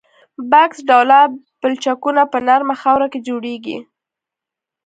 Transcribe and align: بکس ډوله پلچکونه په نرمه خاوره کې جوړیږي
بکس 0.51 0.79
ډوله 0.89 1.19
پلچکونه 1.59 2.23
په 2.31 2.37
نرمه 2.47 2.75
خاوره 2.81 3.07
کې 3.13 3.19
جوړیږي 3.27 3.77